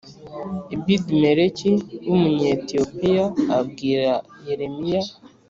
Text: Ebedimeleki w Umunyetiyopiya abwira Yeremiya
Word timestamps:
Ebedimeleki 0.73 1.71
w 2.05 2.09
Umunyetiyopiya 2.15 3.25
abwira 3.57 4.11
Yeremiya 4.47 5.01